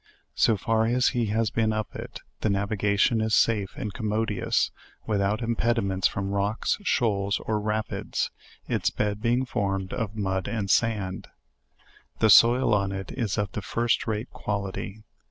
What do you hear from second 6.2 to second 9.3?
rocks, shoals, or rapids; its bed